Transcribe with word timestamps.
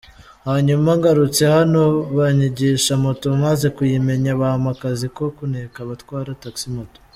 Hanyuma 0.47 0.89
ngarutse 0.99 1.43
hano 1.55 1.81
banyigisha 2.17 2.93
moto 3.05 3.27
maze 3.45 3.65
kuyimenya 3.75 4.31
bampa 4.41 4.69
akazi 4.75 5.07
ko 5.15 5.23
kuneka 5.37 5.77
abatwara 5.85 6.31
taxi 6.43 6.67
moto”! 6.75 6.97